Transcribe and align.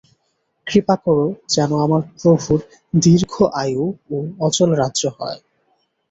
কৃপা 0.67 0.95
কর 1.03 1.17
যেন 1.49 1.71
আমার 1.85 2.01
প্রভুর 2.19 2.59
দীর্ঘ 2.99 3.33
আয়ু 3.61 3.83
ও 4.09 4.15
অচল 4.39 4.69
রাজ্য 4.73 5.03
হয়। 5.17 5.39